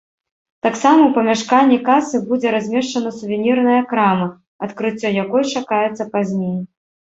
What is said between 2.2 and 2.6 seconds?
будзе